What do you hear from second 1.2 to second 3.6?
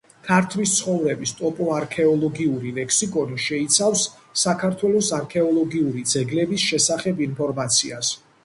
ტოპოარქეოლოგიური ლექსიკონი